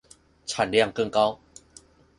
[0.47, 1.39] 產量更高